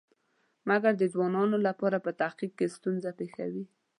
[0.69, 3.65] مګر د ځوانانو لپاره په تحقیق کې ستونزه پېښوي.